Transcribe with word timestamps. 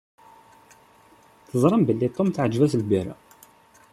Teẓram 1.49 1.83
belli 1.87 2.07
Tom 2.15 2.29
teεǧeb-as 2.35 2.73
lbira. 2.81 3.15